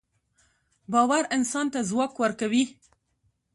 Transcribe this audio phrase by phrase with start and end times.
[0.91, 2.63] باورانسان ته ځواک ورکوي